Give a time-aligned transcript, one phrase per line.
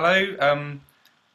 [0.00, 0.80] Hello, um,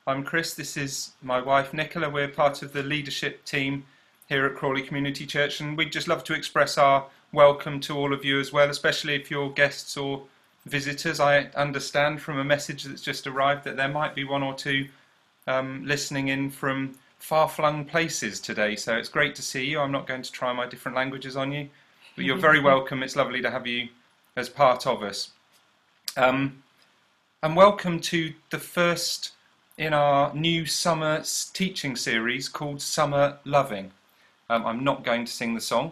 [0.07, 0.53] I'm Chris.
[0.53, 2.10] This is my wife Nicola.
[2.10, 3.86] We're part of the leadership team
[4.29, 8.13] here at Crawley Community Church, and we'd just love to express our welcome to all
[8.13, 10.23] of you as well, especially if you're guests or
[10.65, 11.20] visitors.
[11.20, 14.88] I understand from a message that's just arrived that there might be one or two
[15.45, 19.82] um, listening in from far flung places today, so it's great to see you.
[19.82, 21.68] I'm not going to try my different languages on you,
[22.16, 23.04] but you're very welcome.
[23.04, 23.89] It's lovely to have you
[24.38, 25.32] as part of us.
[26.16, 26.62] Um,
[27.44, 29.34] and welcome to the first
[29.78, 33.91] in our new summer teaching series called Summer Loving.
[34.50, 35.91] Um, I'm not going to sing the song.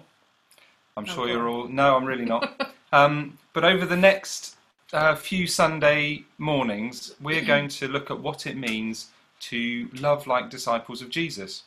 [0.96, 1.68] I'm sure you're all.
[1.68, 2.74] No, I'm really not.
[2.94, 4.56] um, but over the next
[4.94, 9.10] uh, few Sunday mornings, we're going to look at what it means
[9.42, 11.64] to love like disciples of Jesus.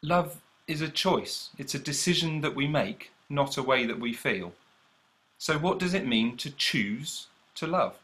[0.00, 4.14] Love is a choice, it's a decision that we make, not a way that we
[4.14, 4.54] feel.
[5.36, 7.26] So, what does it mean to choose
[7.60, 7.99] to love?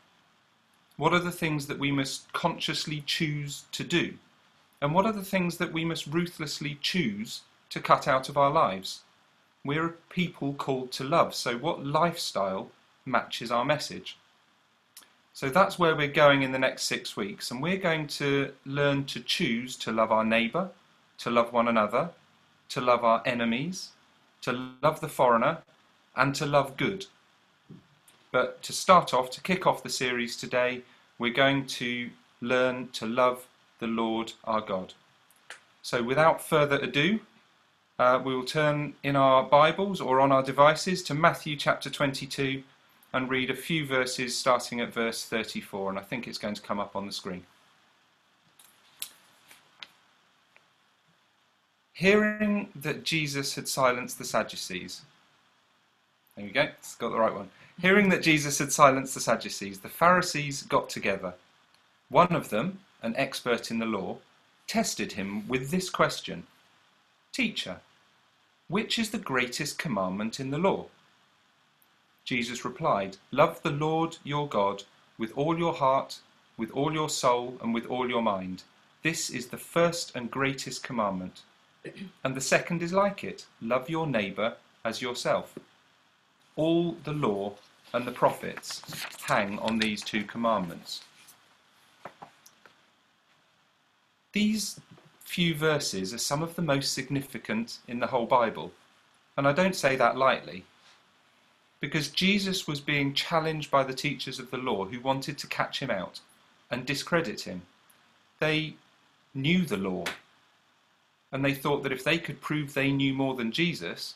[0.97, 4.15] What are the things that we must consciously choose to do?
[4.81, 8.51] And what are the things that we must ruthlessly choose to cut out of our
[8.51, 9.03] lives?
[9.65, 12.71] We're a people called to love, so what lifestyle
[13.05, 14.17] matches our message?
[15.35, 19.05] So that's where we're going in the next six weeks, and we're going to learn
[19.07, 20.71] to choose to love our neighbour,
[21.19, 22.11] to love one another,
[22.71, 23.91] to love our enemies,
[24.43, 25.59] to love the foreigner,
[26.17, 27.05] and to love good.
[28.37, 30.83] But to start off, to kick off the series today,
[31.19, 32.11] we're going to
[32.43, 33.47] learn to love
[33.79, 34.93] the Lord our God.
[35.81, 37.21] So without further ado,
[37.99, 42.63] uh, we will turn in our Bibles or on our devices to Matthew chapter 22
[43.15, 46.61] and read a few verses starting at verse 34, and I think it's going to
[46.61, 47.47] come up on the screen.
[51.95, 55.01] Hearing that Jesus had silenced the Sadducees,
[56.37, 57.49] there we go, it's got the right one.
[57.81, 61.35] Hearing that Jesus had silenced the Sadducees, the Pharisees got together.
[62.09, 64.19] One of them, an expert in the law,
[64.67, 66.47] tested him with this question
[67.33, 67.81] Teacher,
[68.69, 70.87] which is the greatest commandment in the law?
[72.25, 74.85] Jesus replied, Love the Lord your God
[75.19, 76.19] with all your heart,
[76.57, 78.63] with all your soul, and with all your mind.
[79.03, 81.43] This is the first and greatest commandment.
[82.25, 85.57] And the second is like it love your neighbour as yourself.
[86.57, 87.55] All the law
[87.93, 88.83] and the prophets
[89.23, 91.03] hang on these two commandments.
[94.33, 94.81] These
[95.21, 98.73] few verses are some of the most significant in the whole Bible,
[99.37, 100.65] and I don't say that lightly,
[101.81, 105.81] because Jesus was being challenged by the teachers of the law who wanted to catch
[105.81, 106.21] him out
[106.71, 107.63] and discredit him.
[108.41, 108.75] They
[109.35, 110.05] knew the law,
[111.33, 114.15] and they thought that if they could prove they knew more than Jesus,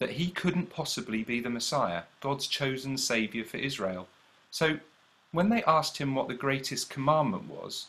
[0.00, 4.08] that he couldn't possibly be the Messiah, God's chosen Saviour for Israel.
[4.50, 4.80] So
[5.30, 7.86] when they asked him what the greatest commandment was,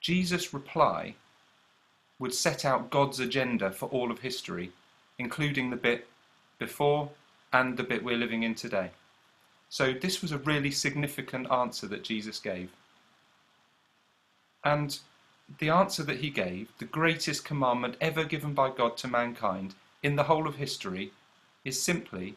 [0.00, 1.14] Jesus' reply
[2.18, 4.72] would set out God's agenda for all of history,
[5.18, 6.08] including the bit
[6.58, 7.10] before
[7.52, 8.90] and the bit we're living in today.
[9.68, 12.70] So this was a really significant answer that Jesus gave.
[14.64, 14.98] And
[15.58, 20.16] the answer that he gave, the greatest commandment ever given by God to mankind, in
[20.16, 21.10] the whole of history
[21.64, 22.36] is simply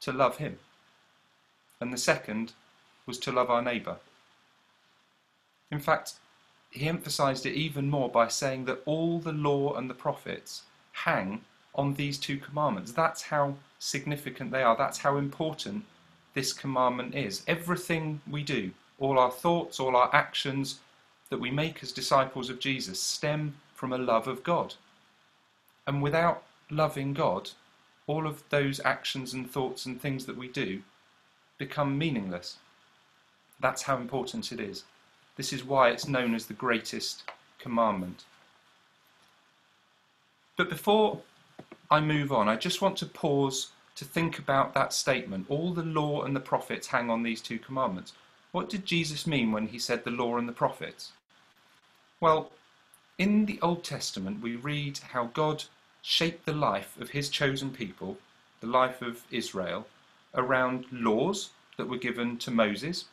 [0.00, 0.58] to love him.
[1.80, 2.52] And the second
[3.06, 3.96] was to love our neighbour.
[5.70, 6.14] In fact,
[6.70, 10.62] he emphasized it even more by saying that all the law and the prophets
[10.92, 11.42] hang
[11.76, 12.90] on these two commandments.
[12.90, 14.76] That's how significant they are.
[14.76, 15.84] That's how important
[16.34, 17.44] this commandment is.
[17.46, 20.80] Everything we do, all our thoughts, all our actions
[21.28, 24.74] that we make as disciples of Jesus stem from a love of God.
[25.86, 27.50] And without loving God,
[28.06, 30.82] all of those actions and thoughts and things that we do
[31.58, 32.56] become meaningless.
[33.60, 34.84] That's how important it is.
[35.36, 37.24] This is why it's known as the greatest
[37.58, 38.24] commandment.
[40.56, 41.20] But before
[41.90, 45.46] I move on, I just want to pause to think about that statement.
[45.48, 48.12] All the law and the prophets hang on these two commandments.
[48.52, 51.12] What did Jesus mean when he said the law and the prophets?
[52.20, 52.50] Well,
[53.18, 55.64] in the Old Testament, we read how God
[56.02, 58.18] shaped the life of his chosen people,
[58.60, 59.86] the life of Israel,
[60.34, 63.06] around laws that were given to Moses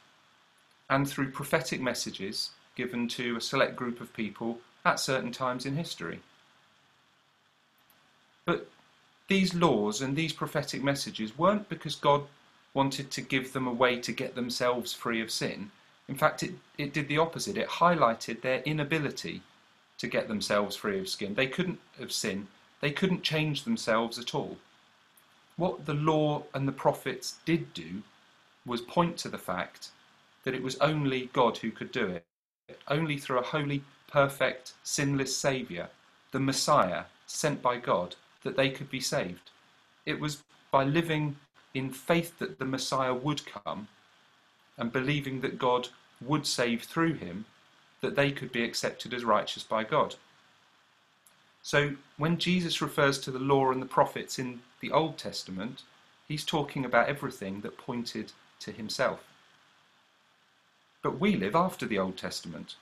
[0.89, 5.75] and through prophetic messages given to a select group of people at certain times in
[5.75, 6.19] history.
[8.45, 8.69] But
[9.27, 12.23] these laws and these prophetic messages weren't because God
[12.73, 15.71] wanted to give them a way to get themselves free of sin.
[16.07, 17.57] In fact, it, it did the opposite.
[17.57, 19.41] It highlighted their inability
[19.97, 21.33] to get themselves free of sin.
[21.33, 22.47] They couldn't have sin
[22.81, 24.57] they couldn't change themselves at all.
[25.55, 28.03] What the law and the prophets did do
[28.65, 29.89] was point to the fact
[30.43, 32.25] that it was only God who could do it.
[32.87, 35.89] Only through a holy, perfect, sinless Saviour,
[36.31, 39.49] the Messiah sent by God, that they could be saved.
[40.05, 41.37] It was by living
[41.73, 43.87] in faith that the Messiah would come
[44.77, 45.89] and believing that God
[46.21, 47.45] would save through him
[48.01, 50.15] that they could be accepted as righteous by God.
[51.67, 55.81] So when Jesus refers to the law and the prophets in the Old Testament,
[56.25, 58.31] he's talking about everything that pointed
[58.61, 59.19] to himself.
[61.01, 62.77] But we live after the Old Testament,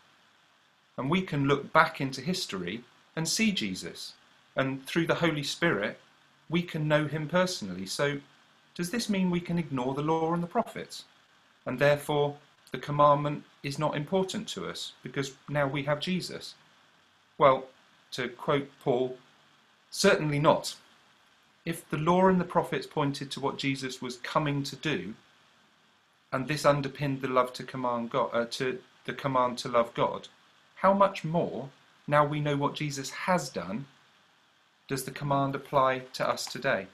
[0.99, 2.83] and we can look back into history
[3.15, 4.13] and see Jesus,
[4.55, 5.99] and through the Holy Spirit,
[6.47, 7.87] we can know him personally.
[7.87, 8.19] So,
[8.75, 11.05] does this mean we can ignore the law and the prophets?
[11.65, 12.37] And therefore,
[12.71, 16.53] the commandment is not important to us because now we have Jesus?
[17.39, 17.65] Well,
[18.15, 19.17] to quote Paul,
[19.91, 20.75] certainly not.
[21.65, 25.15] If the law and the prophets pointed to what Jesus was coming to do,
[26.31, 30.27] and this underpinned the love to command God, uh, to the command to love God,
[30.75, 31.69] how much more,
[32.07, 33.85] now we know what Jesus has done,
[34.87, 36.87] does the command apply to us today?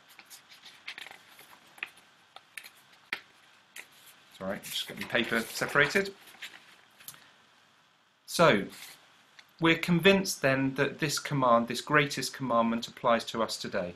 [4.37, 6.13] Sorry, just get my paper separated.
[8.25, 8.63] So,
[9.61, 13.93] we're convinced then that this command, this greatest commandment, applies to us today.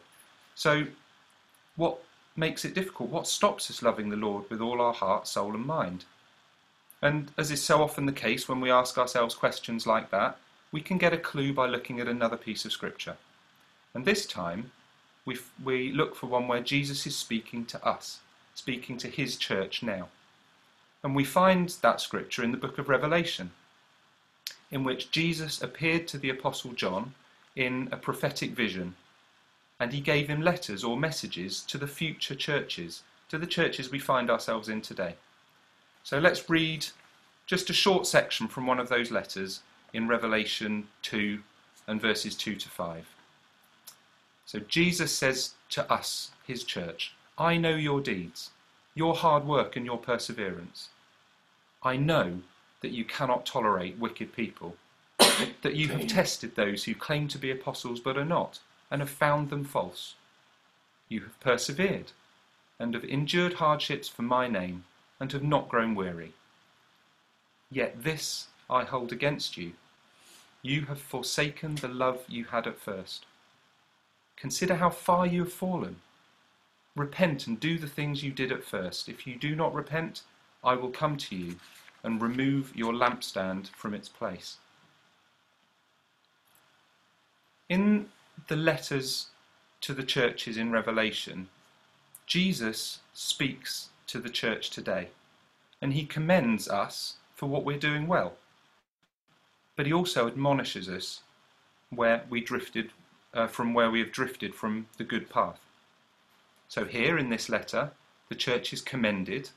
[0.53, 0.85] So,
[1.75, 1.97] what
[2.35, 3.09] makes it difficult?
[3.09, 6.05] What stops us loving the Lord with all our heart, soul, and mind?
[7.01, 10.37] And as is so often the case when we ask ourselves questions like that,
[10.71, 13.17] we can get a clue by looking at another piece of scripture.
[13.93, 14.71] And this time,
[15.25, 18.19] we, we look for one where Jesus is speaking to us,
[18.53, 20.09] speaking to his church now.
[21.03, 23.51] And we find that scripture in the book of Revelation,
[24.71, 27.13] in which Jesus appeared to the Apostle John
[27.55, 28.95] in a prophetic vision,
[29.79, 33.99] and he gave him letters or messages to the future churches, to the churches we
[33.99, 35.15] find ourselves in today.
[36.03, 36.85] So let's read
[37.45, 39.61] just a short section from one of those letters
[39.93, 41.39] in Revelation 2
[41.87, 43.05] and verses 2 to 5.
[44.45, 48.51] So Jesus says to us, his church, I know your deeds,
[48.93, 50.89] your hard work and your perseverance
[51.85, 52.39] I know
[52.85, 54.75] that you cannot tolerate wicked people,
[55.63, 58.59] that you have tested those who claim to be apostles but are not,
[58.91, 60.13] and have found them false.
[61.09, 62.11] You have persevered,
[62.77, 64.83] and have endured hardships for my name,
[65.19, 66.33] and have not grown weary.
[67.71, 69.71] Yet this I hold against you.
[70.61, 73.25] You have forsaken the love you had at first.
[74.35, 75.95] Consider how far you have fallen.
[76.95, 79.09] Repent and do the things you did at first.
[79.09, 80.21] If you do not repent,
[80.63, 81.55] I will come to you
[82.05, 84.57] and remove your lampstand from its place.
[87.67, 88.09] In
[88.47, 89.27] the letters
[89.81, 91.49] to the churches in Revelation,
[92.27, 95.09] Jesus speaks to the church today
[95.81, 98.33] and he commends us for what we're doing well.
[99.75, 101.21] But he also admonishes us
[101.89, 102.91] where we drifted
[103.33, 105.59] uh, from where we have drifted from the good path.
[106.69, 107.91] So here in this letter,
[108.29, 109.49] the church is commended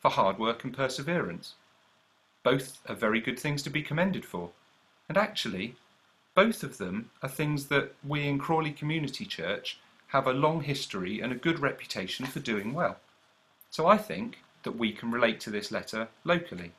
[0.00, 1.54] for hard work and perseverance.
[2.42, 4.50] Both are very good things to be commended for.
[5.08, 5.76] And actually,
[6.34, 9.78] both of them are things that we in Crawley Community Church
[10.08, 12.98] have a long history and a good reputation for doing well.
[13.70, 16.72] So I think that we can relate to this letter locally.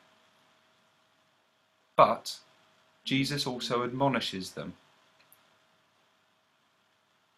[1.96, 2.38] But
[3.04, 4.74] Jesus also admonishes them.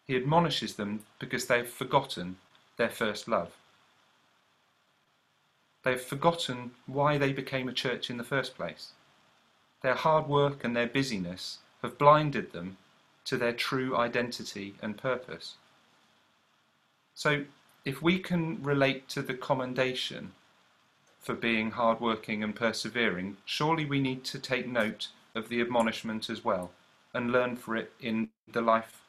[0.05, 2.37] He admonishes them because they have forgotten
[2.77, 3.53] their first love.
[5.85, 8.93] They've forgotten why they became a church in the first place.
[9.83, 12.77] Their hard work and their busyness have blinded them
[13.25, 15.57] to their true identity and purpose.
[17.13, 17.45] So,
[17.85, 20.31] if we can relate to the commendation
[21.19, 26.43] for being hardworking and persevering, surely we need to take note of the admonishment as
[26.43, 26.71] well
[27.13, 29.01] and learn for it in the life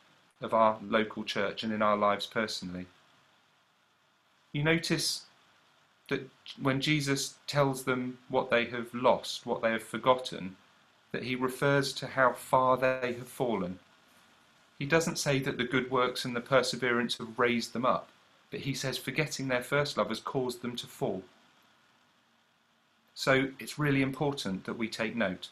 [0.43, 2.87] of our local church and in our lives personally.
[4.53, 5.26] You notice
[6.09, 6.29] that
[6.61, 10.57] when Jesus tells them what they have lost, what they have forgotten,
[11.13, 13.79] that he refers to how far they have fallen.
[14.79, 18.09] He doesn't say that the good works and the perseverance have raised them up,
[18.51, 21.23] but he says forgetting their first love has caused them to fall.
[23.15, 25.49] So it's really important that we take note.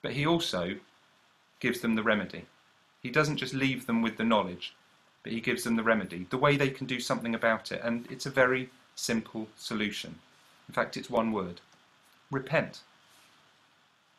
[0.00, 0.76] But he also
[1.60, 2.46] gives them the remedy.
[3.02, 4.74] He doesn't just leave them with the knowledge,
[5.22, 7.80] but he gives them the remedy, the way they can do something about it.
[7.82, 10.16] And it's a very simple solution.
[10.68, 11.60] In fact, it's one word
[12.30, 12.80] repent.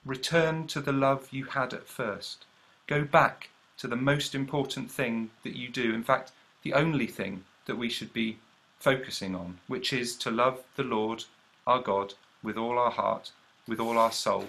[0.05, 2.45] Return to the love you had at first.
[2.88, 5.93] Go back to the most important thing that you do.
[5.93, 6.31] In fact,
[6.62, 8.38] the only thing that we should be
[8.79, 11.24] focusing on, which is to love the Lord
[11.65, 13.31] our God with all our heart,
[13.67, 14.45] with all our soul,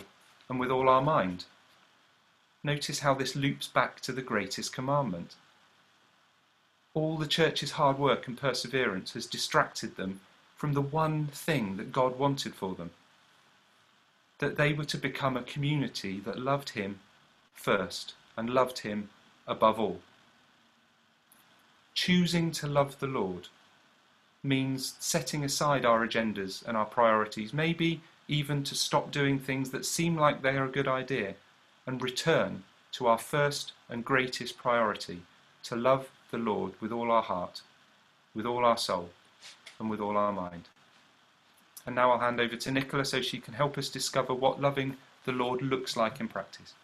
[0.48, 1.44] and with all our mind.
[2.62, 5.36] Notice how this loops back to the greatest commandment.
[6.94, 10.20] All the church's hard work and perseverance has distracted them
[10.56, 12.90] from the one thing that God wanted for them
[14.38, 17.00] that they were to become a community that loved Him
[17.54, 19.10] first and loved Him
[19.46, 20.00] above all.
[21.94, 23.48] Choosing to love the Lord
[24.42, 29.86] means setting aside our agendas and our priorities, maybe even to stop doing things that
[29.86, 31.34] seem like they are a good idea
[31.86, 35.22] and return to our first and greatest priority
[35.62, 37.62] to love the Lord with all our heart,
[38.34, 39.08] with all our soul,
[39.78, 40.64] and with all our mind.
[41.86, 44.96] And now I'll hand over to Nicola so she can help us discover what loving
[45.26, 46.74] the Lord looks like in practice.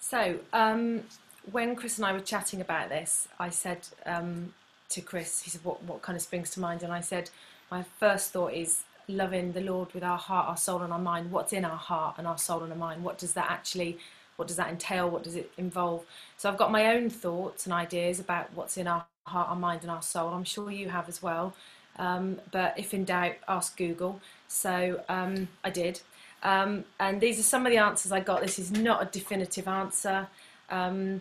[0.00, 0.20] So,
[0.52, 1.04] um,
[1.50, 4.52] when Chris and I were chatting about this, I said um,
[4.90, 6.82] to Chris, he said, what, what kind of springs to mind?
[6.82, 7.30] And I said,
[7.70, 11.30] my first thought is loving the Lord with our heart, our soul, and our mind.
[11.30, 13.02] What's in our heart and our soul and our mind?
[13.02, 13.98] What does that actually,
[14.40, 15.10] what does that entail?
[15.10, 16.06] What does it involve?
[16.38, 19.82] So I've got my own thoughts and ideas about what's in our heart, our mind,
[19.82, 20.30] and our soul.
[20.30, 21.54] I'm sure you have as well.
[21.98, 24.18] Um, but if in doubt, ask Google.
[24.48, 26.00] So um, I did.
[26.42, 28.40] Um, and these are some of the answers I got.
[28.40, 30.26] This is not a definitive answer.
[30.70, 31.20] Um,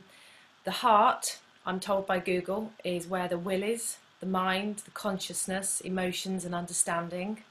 [0.63, 5.81] the heart, I'm told by Google, is where the will is, the mind, the consciousness,
[5.81, 7.43] emotions, and understanding.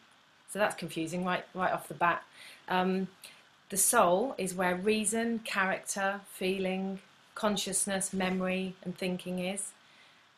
[0.51, 2.23] So that's confusing right, right off the bat.
[2.69, 3.09] Um,
[3.69, 7.01] the soul is where reason, character, feeling,
[7.35, 9.73] consciousness, memory, and thinking is.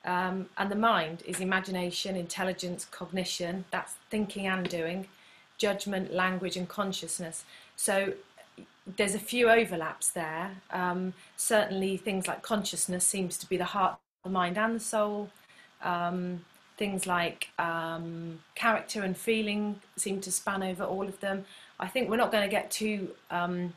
[0.04, 5.06] Um, and the mind is imagination, intelligence, cognition, that's thinking and doing,
[5.58, 7.44] judgment, language, and consciousness.
[7.76, 8.14] So
[8.96, 10.56] there's a few overlaps there.
[10.70, 15.30] Um, certainly, things like consciousness seems to be the heart, the mind, and the soul.
[15.82, 16.44] Um,
[16.80, 21.44] things like um, character and feeling seem to span over all of them.
[21.78, 23.75] I think we're not going to get too um,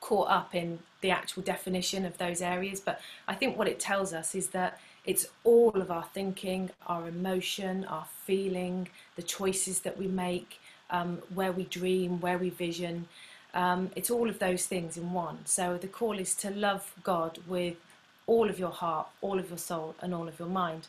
[0.00, 4.12] caught up in the actual definition of those areas, but I think what it tells
[4.12, 9.98] us is that it's all of our thinking, our emotion, our feeling, the choices that
[9.98, 10.60] we make,
[10.90, 13.08] um, where we dream, where we vision.
[13.54, 15.38] Um, it's all of those things in one.
[15.46, 17.74] So the call is to love God with
[18.28, 20.86] all of your heart, all of your soul, and all of your mind.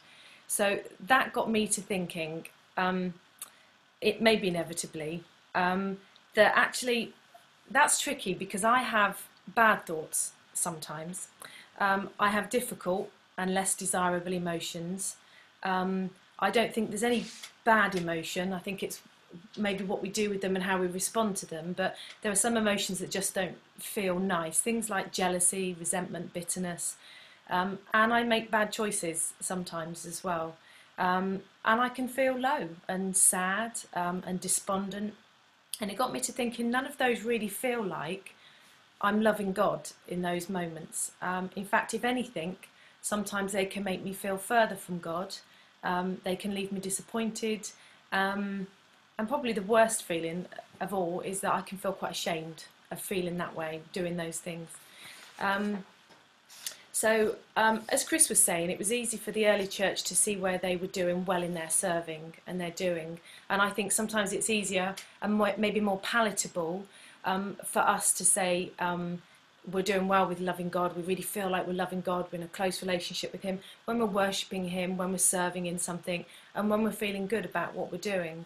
[0.47, 3.13] So that got me to thinking, um,
[4.01, 5.23] it may be inevitably,
[5.53, 5.97] um,
[6.35, 7.13] that actually
[7.69, 11.27] that's tricky because I have bad thoughts sometimes.
[11.79, 15.17] Um, I have difficult and less desirable emotions.
[15.63, 17.25] Um, I don't think there's any
[17.65, 18.53] bad emotion.
[18.53, 19.01] I think it's
[19.57, 21.73] maybe what we do with them and how we respond to them.
[21.75, 24.59] But there are some emotions that just don't feel nice.
[24.59, 26.95] Things like jealousy, resentment, bitterness.
[27.49, 30.57] Um, and I make bad choices sometimes as well.
[30.97, 35.13] Um, and I can feel low and sad um, and despondent.
[35.79, 38.33] And it got me to thinking none of those really feel like
[38.99, 41.11] I'm loving God in those moments.
[41.21, 42.57] Um, in fact, if anything,
[43.07, 45.35] Sometimes they can make me feel further from God.
[45.81, 47.69] Um, they can leave me disappointed.
[48.11, 48.67] Um,
[49.17, 50.45] and probably the worst feeling
[50.81, 54.39] of all is that I can feel quite ashamed of feeling that way, doing those
[54.39, 54.69] things.
[55.39, 55.85] Um,
[56.99, 60.35] so, um, as Chris was saying, it was easy for the early church to see
[60.35, 63.19] where they were doing well in their serving and their doing.
[63.51, 66.85] And I think sometimes it's easier and more, maybe more palatable
[67.23, 69.21] um, for us to say, um,
[69.71, 70.95] we're doing well with loving God.
[70.95, 72.25] We really feel like we're loving God.
[72.31, 73.59] We're in a close relationship with Him.
[73.85, 76.25] When we're worshipping Him, when we're serving in something,
[76.55, 78.45] and when we're feeling good about what we're doing.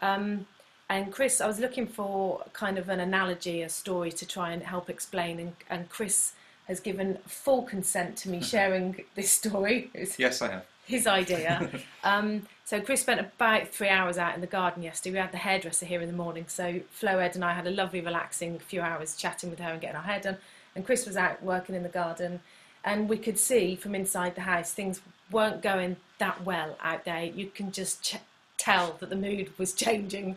[0.00, 0.46] Um,
[0.88, 4.62] and Chris, I was looking for kind of an analogy, a story to try and
[4.62, 5.38] help explain.
[5.38, 6.32] And, and Chris
[6.70, 9.90] has given full consent to me sharing this story.
[10.18, 10.64] yes, I have.
[10.86, 11.70] His idea.
[12.04, 15.12] um, so Chris spent about three hours out in the garden yesterday.
[15.12, 17.70] We had the hairdresser here in the morning, so Flo Ed and I had a
[17.70, 20.38] lovely, relaxing few hours chatting with her and getting our hair done
[20.74, 22.40] and Chris was out working in the garden,
[22.84, 25.00] and we could see from inside the house things
[25.30, 27.24] weren't going that well out there.
[27.24, 28.16] You can just ch-
[28.56, 30.36] tell that the mood was changing.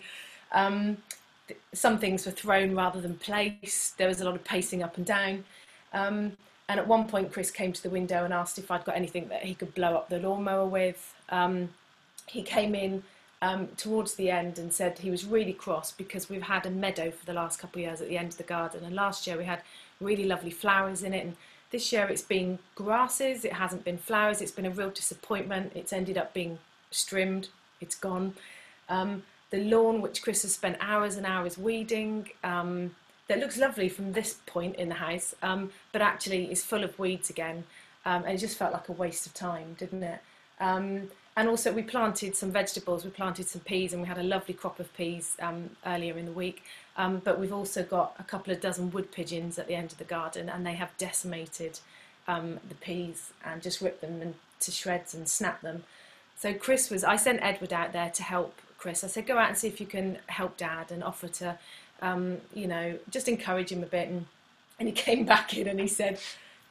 [0.51, 0.97] Um,
[1.47, 3.97] th- some things were thrown rather than placed.
[3.97, 5.45] There was a lot of pacing up and down.
[5.93, 6.33] Um,
[6.69, 9.27] and at one point, Chris came to the window and asked if I'd got anything
[9.29, 11.13] that he could blow up the lawnmower with.
[11.29, 11.69] Um,
[12.27, 13.03] he came in
[13.41, 17.12] um, towards the end and said he was really cross because we've had a meadow
[17.12, 19.38] for the last couple of years at the end of the garden, and last year
[19.38, 19.62] we had
[20.00, 21.25] really lovely flowers in it.
[21.25, 21.35] And
[21.69, 25.73] this year it's been grasses, it hasn't been flowers, it's been a real disappointment.
[25.75, 26.59] It's ended up being
[26.91, 27.50] strimmed,
[27.81, 28.35] it's gone.
[28.88, 32.95] Um, the lawn, which Chris has spent hours and hours weeding, um,
[33.27, 36.97] that looks lovely from this point in the house, um, but actually is full of
[36.99, 37.63] weeds again.
[38.05, 40.19] Um, and it just felt like a waste of time, didn't it?
[40.59, 43.05] Um, and also we planted some vegetables.
[43.05, 46.25] We planted some peas, and we had a lovely crop of peas um, earlier in
[46.25, 46.63] the week.
[46.95, 49.97] Um, but we've also got a couple of dozen wood pigeons at the end of
[49.97, 51.79] the garden, and they have decimated
[52.27, 55.83] um, the peas and just ripped them to shreds and snapped them.
[56.37, 57.03] So Chris was.
[57.03, 59.03] I sent Edward out there to help Chris.
[59.03, 61.57] I said, go out and see if you can help Dad and offer to,
[62.01, 64.09] um, you know, just encourage him a bit.
[64.09, 64.25] And,
[64.79, 66.19] and he came back in and he said,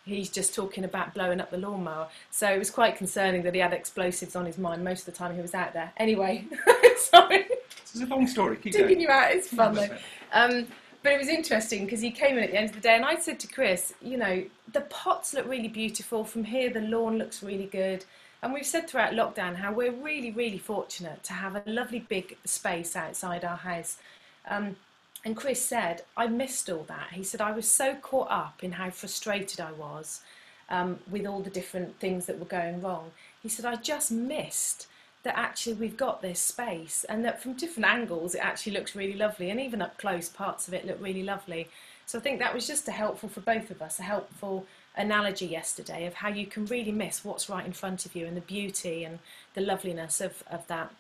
[0.04, 2.08] he's just talking about blowing up the lawnmower.
[2.30, 5.12] So it was quite concerning that he had explosives on his mind most of the
[5.12, 5.92] time he was out there.
[5.96, 6.46] Anyway,
[6.96, 7.46] sorry.
[7.82, 8.56] It's a long story.
[8.56, 9.96] Keep Digging you out, it's fun though.
[10.32, 10.66] Um,
[11.02, 13.04] but it was interesting because he came in at the end of the day and
[13.04, 16.24] I said to Chris, you know, the pots look really beautiful.
[16.24, 18.04] From here, the lawn looks really good.
[18.42, 22.36] And we've said throughout lockdown how we're really, really fortunate to have a lovely big
[22.44, 23.98] space outside our house.
[24.48, 24.76] Um,
[25.24, 27.08] and Chris said, I missed all that.
[27.12, 30.20] He said, I was so caught up in how frustrated I was
[30.68, 33.12] um, with all the different things that were going wrong.
[33.42, 34.88] He said, I just missed
[35.22, 39.14] that actually we've got this space and that from different angles it actually looks really
[39.14, 39.50] lovely.
[39.50, 41.68] And even up close, parts of it look really lovely.
[42.06, 45.46] So I think that was just a helpful for both of us, a helpful analogy
[45.46, 48.42] yesterday of how you can really miss what's right in front of you and the
[48.42, 49.20] beauty and
[49.54, 50.92] the loveliness of, of that.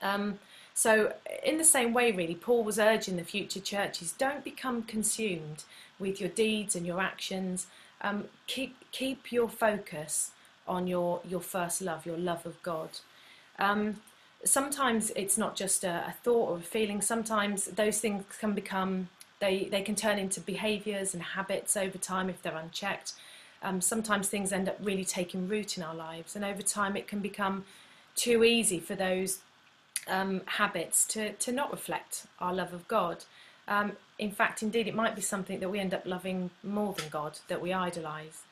[0.00, 0.38] Um,
[0.80, 1.12] so,
[1.44, 5.64] in the same way, really, Paul was urging the future churches don't become consumed
[5.98, 7.66] with your deeds and your actions.
[8.00, 10.30] Um, keep, keep your focus
[10.66, 12.88] on your, your first love, your love of God.
[13.58, 14.00] Um,
[14.42, 19.10] sometimes it's not just a, a, thought or a feeling, sometimes those things can become
[19.40, 23.12] they, they can turn into behaviours and habits over time if they're unchecked.
[23.62, 27.06] Um, sometimes things end up really taking root in our lives, and over time it
[27.06, 27.66] can become
[28.16, 29.40] too easy for those
[30.08, 33.24] um, habits to, to not reflect our love of God.
[33.68, 37.08] Um, in fact, indeed, it might be something that we end up loving more than
[37.08, 38.42] God, that we idolise.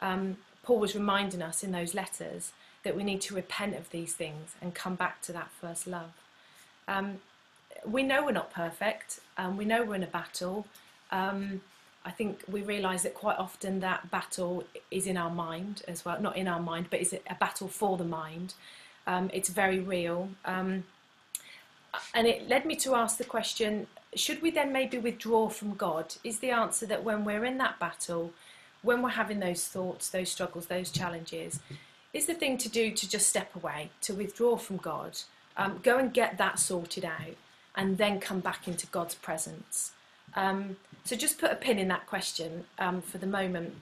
[0.00, 4.14] Um, Paul was reminding us in those letters that we need to repent of these
[4.14, 6.12] things and come back to that first love.
[6.88, 7.18] Um,
[7.86, 9.20] we know we're not perfect.
[9.56, 10.66] We know we're in a battle.
[11.10, 11.60] Um,
[12.04, 16.20] I think we realise that quite often that battle is in our mind as well.
[16.20, 18.54] Not in our mind, but is a battle for the mind.
[19.06, 20.30] Um, it's very real.
[20.44, 20.84] Um,
[22.14, 26.14] and it led me to ask the question should we then maybe withdraw from God?
[26.22, 28.32] Is the answer that when we're in that battle,
[28.82, 31.60] when we're having those thoughts, those struggles, those challenges,
[32.12, 35.18] is the thing to do to just step away, to withdraw from God,
[35.56, 37.36] um, go and get that sorted out,
[37.74, 39.92] and then come back into God's presence.
[40.34, 43.74] Um, so just put a pin in that question um, for the moment.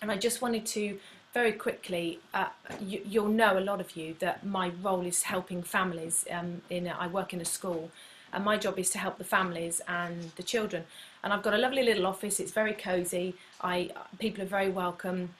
[0.00, 0.98] And I just wanted to
[1.32, 2.48] very quickly, uh,
[2.80, 6.26] you, will know a lot of you that my role is helping families.
[6.30, 7.90] Um, in I work in a school,
[8.32, 10.84] and my job is to help the families and the children.
[11.24, 12.38] And I've got a lovely little office.
[12.38, 13.34] It's very cosy.
[13.62, 15.30] I people are very welcome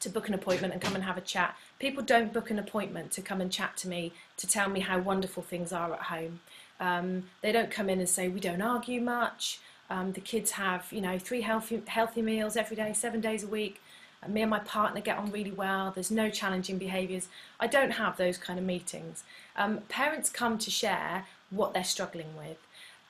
[0.00, 1.56] to book an appointment and come and have a chat.
[1.78, 4.98] People don't book an appointment to come and chat to me to tell me how
[4.98, 6.40] wonderful things are at home.
[6.78, 9.58] Um, they don't come in and say, we don't argue much.
[9.90, 13.48] Um, the kids have, you know, three healthy, healthy meals every day, seven days a
[13.48, 13.80] week.
[14.26, 15.92] Me and my partner get on really well.
[15.94, 17.28] There's no challenging behaviours.
[17.60, 19.22] I don't have those kind of meetings.
[19.56, 22.58] Um, parents come to share what they're struggling with.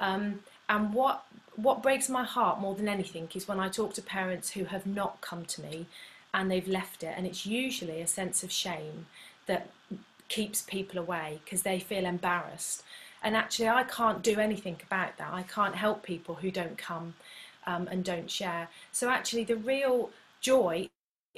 [0.00, 1.24] Um, and what
[1.56, 4.86] what breaks my heart more than anything is when I talk to parents who have
[4.86, 5.86] not come to me
[6.32, 7.14] and they've left it.
[7.16, 9.06] And it's usually a sense of shame
[9.46, 9.70] that
[10.28, 12.84] keeps people away because they feel embarrassed
[13.22, 15.32] and actually, I can't do anything about that.
[15.32, 17.14] I can't help people who don't come
[17.66, 18.68] um, and don't share.
[18.92, 20.88] So, actually, the real joy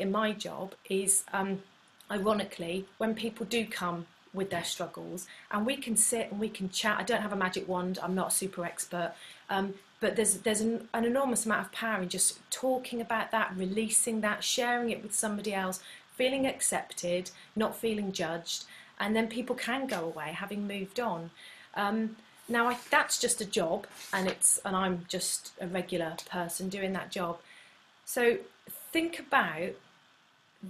[0.01, 1.63] in my job is, um,
[2.11, 6.71] ironically, when people do come with their struggles and we can sit and we can
[6.71, 6.99] chat.
[6.99, 9.13] I don't have a magic wand, I'm not a super expert.
[9.49, 13.53] Um, but there's there's an, an, enormous amount of power in just talking about that,
[13.55, 15.81] releasing that, sharing it with somebody else,
[16.17, 18.65] feeling accepted, not feeling judged,
[18.99, 21.31] and then people can go away having moved on.
[21.75, 22.17] Um,
[22.49, 26.95] now I, that's just a job, and it's and I'm just a regular person doing
[26.95, 27.39] that job.
[28.07, 28.39] So
[28.93, 29.73] think about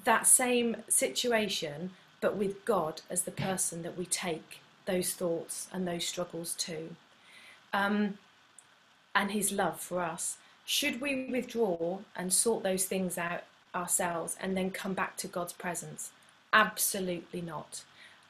[0.04, 5.86] that same situation, but with God as the person that we take those thoughts and
[5.86, 6.96] those struggles to,
[7.72, 8.18] um,
[9.14, 10.38] and His love for us.
[10.64, 13.42] Should we withdraw and sort those things out
[13.74, 16.10] ourselves and then come back to God's presence?
[16.52, 17.82] Absolutely not.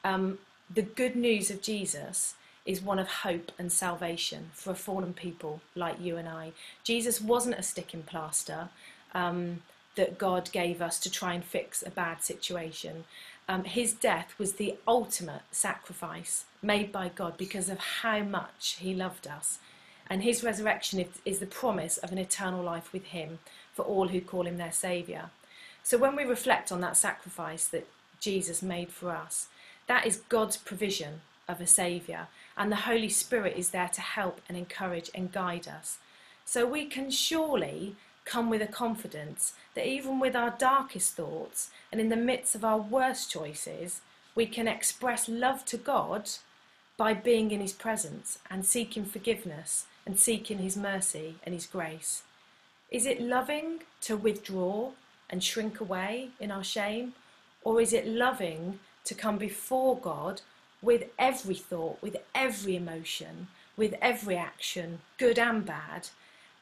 [0.03, 0.39] Um,
[0.73, 5.61] the good news of Jesus is one of hope and salvation for a fallen people
[5.75, 6.51] like you and I.
[6.83, 8.69] Jesus wasn't a sticking plaster
[9.13, 9.61] um,
[9.95, 13.03] that God gave us to try and fix a bad situation.
[13.47, 18.93] Um, his death was the ultimate sacrifice made by God because of how much he
[18.93, 19.59] loved us.
[20.09, 23.39] And his resurrection is, is the promise of an eternal life with him
[23.73, 25.31] for all who call him their saviour.
[25.83, 27.87] So when we reflect on that sacrifice that
[28.19, 29.47] Jesus made for us,
[29.87, 34.39] That is God's provision of a Saviour, and the Holy Spirit is there to help
[34.47, 35.97] and encourage and guide us.
[36.45, 41.99] So we can surely come with a confidence that even with our darkest thoughts and
[41.99, 44.01] in the midst of our worst choices,
[44.35, 46.29] we can express love to God
[46.97, 52.23] by being in His presence and seeking forgiveness and seeking His mercy and His grace.
[52.89, 54.91] Is it loving to withdraw
[55.29, 57.13] and shrink away in our shame?
[57.63, 60.41] Or is it loving to come before God
[60.81, 66.09] with every thought, with every emotion, with every action, good and bad,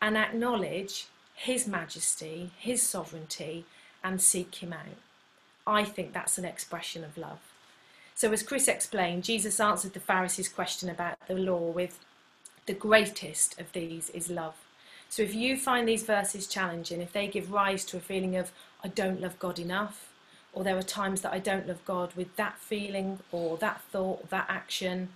[0.02, 1.08] and acknowledge
[1.41, 3.63] His majesty, His sovereignty,
[4.04, 4.97] and seek Him out?
[5.65, 7.39] I think that's an expression of love.
[8.13, 11.97] So, as Chris explained, Jesus answered the Pharisees' question about the law with
[12.65, 14.56] the greatest of these is love.
[15.08, 18.52] So, if you find these verses challenging, if they give rise to a feeling of,
[18.84, 20.12] I don't love God enough,
[20.52, 24.30] or there are times that I don't love God with that feeling or that thought,
[24.30, 25.08] that action.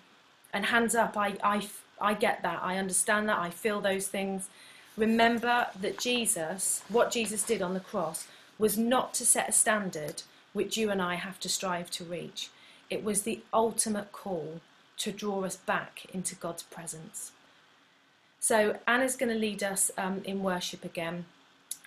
[0.53, 1.67] And hands up, I, I,
[1.99, 4.47] I get that, I understand that, I feel those things.
[4.95, 8.27] Remember that Jesus, what Jesus did on the cross,
[8.59, 12.49] was not to set a standard which you and I have to strive to reach.
[12.89, 14.61] It was the ultimate call
[14.97, 17.31] to draw us back into God's presence.
[18.39, 21.25] So, Anna's going to lead us um, in worship again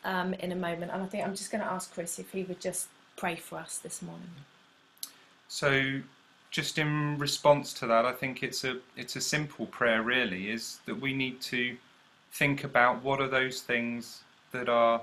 [0.04, 2.42] um, in a moment, and I think I'm just going to ask Chris if he
[2.44, 4.30] would just pray for us this morning.
[5.48, 6.00] So,
[6.50, 10.02] just in response to that, I think it's a it's a simple prayer.
[10.02, 11.76] Really, is that we need to
[12.36, 14.22] think about what are those things
[14.52, 15.00] that are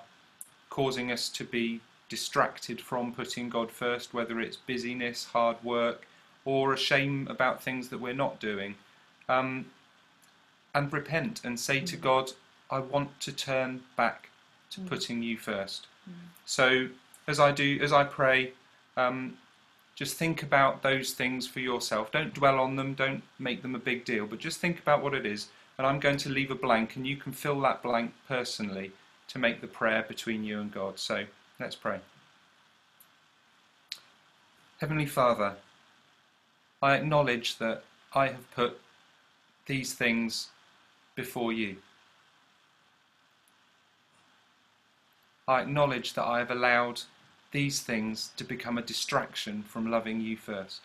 [0.69, 6.05] causing us to be distracted from putting God first, whether it's busyness, hard work,
[6.45, 8.75] or a shame about things that we're not doing,
[9.29, 9.65] um,
[10.75, 11.85] and repent and say mm.
[11.87, 12.31] to God,
[12.69, 14.29] I want to turn back
[14.71, 14.87] to mm.
[14.87, 15.87] putting you first.
[16.09, 16.13] Mm.
[16.45, 16.87] So
[17.27, 18.51] as I do, as I pray,
[18.95, 19.37] um,
[19.95, 22.11] just think about those things for yourself.
[22.11, 22.93] Don't dwell on them.
[22.93, 24.25] Don't make them a big deal.
[24.25, 25.47] But just think about what it is.
[25.77, 28.91] And I'm going to leave a blank, and you can fill that blank personally
[29.29, 30.99] to make the prayer between you and God.
[30.99, 31.25] So
[31.59, 31.99] let's pray.
[34.79, 35.55] Heavenly Father,
[36.81, 37.83] I acknowledge that
[38.13, 38.79] I have put
[39.65, 40.49] these things
[41.15, 41.77] before you.
[45.47, 47.01] I acknowledge that I have allowed
[47.51, 50.81] these things to become a distraction from loving you first.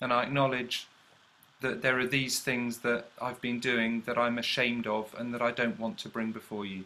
[0.00, 0.86] And I acknowledge
[1.60, 5.42] that there are these things that I've been doing that I'm ashamed of and that
[5.42, 6.84] I don't want to bring before you.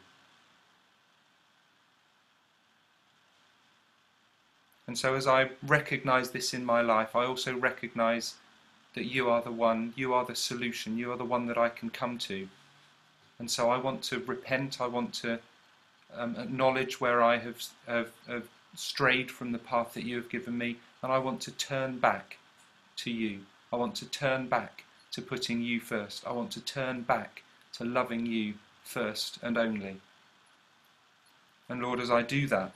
[4.86, 8.34] And so, as I recognize this in my life, I also recognize
[8.94, 11.68] that you are the one, you are the solution, you are the one that I
[11.68, 12.48] can come to.
[13.38, 15.38] And so, I want to repent, I want to
[16.14, 20.58] um, acknowledge where I have, have, have strayed from the path that you have given
[20.58, 22.36] me, and I want to turn back
[22.96, 23.40] to you.
[23.72, 26.26] I want to turn back to putting you first.
[26.26, 27.42] I want to turn back
[27.74, 28.54] to loving you
[28.84, 29.96] first and only.
[31.68, 32.72] And Lord, as I do that,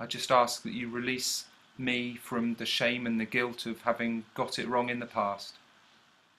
[0.00, 1.44] I just ask that you release
[1.76, 5.54] me from the shame and the guilt of having got it wrong in the past,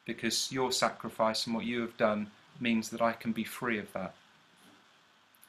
[0.06, 3.92] because your sacrifice and what you have done means that I can be free of
[3.94, 4.14] that.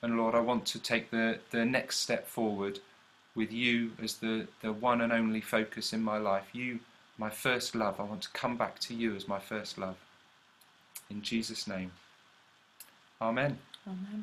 [0.02, 2.78] And Lord, I want to take the, the next step forward
[3.34, 6.48] with you as the, the one and only focus in my life.
[6.52, 6.78] You,
[7.20, 8.00] my first love.
[8.00, 9.96] I want to come back to you as my first love.
[11.10, 11.92] In Jesus' name.
[13.20, 13.58] Amen.
[13.86, 14.18] Amen.